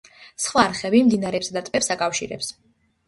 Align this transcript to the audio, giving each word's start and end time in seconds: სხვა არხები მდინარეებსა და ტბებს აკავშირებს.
სხვა 0.45 0.63
არხები 0.69 1.01
მდინარეებსა 1.09 1.55
და 1.59 1.63
ტბებს 1.67 1.93
აკავშირებს. 1.97 2.51